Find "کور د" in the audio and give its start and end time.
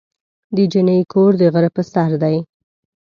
1.11-1.43